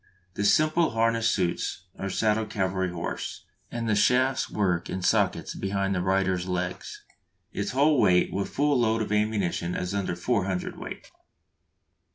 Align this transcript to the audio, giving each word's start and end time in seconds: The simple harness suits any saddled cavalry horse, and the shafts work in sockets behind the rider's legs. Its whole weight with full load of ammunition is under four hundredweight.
The 0.33 0.43
simple 0.43 0.89
harness 0.93 1.29
suits 1.29 1.83
any 1.95 2.09
saddled 2.09 2.49
cavalry 2.49 2.89
horse, 2.89 3.45
and 3.69 3.87
the 3.87 3.93
shafts 3.93 4.49
work 4.49 4.89
in 4.89 5.03
sockets 5.03 5.53
behind 5.53 5.93
the 5.93 6.01
rider's 6.01 6.47
legs. 6.47 7.03
Its 7.53 7.69
whole 7.73 8.01
weight 8.01 8.33
with 8.33 8.49
full 8.49 8.79
load 8.79 9.03
of 9.03 9.11
ammunition 9.11 9.75
is 9.75 9.93
under 9.93 10.15
four 10.15 10.45
hundredweight. 10.45 11.11